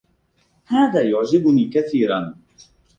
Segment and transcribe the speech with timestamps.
[0.65, 2.35] هذا يعجبني كثيرا.